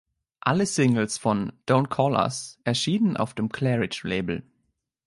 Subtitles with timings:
[0.39, 4.41] Alle Singles von „Don't Call Us...“ erschienen auf dem Claridge-Label.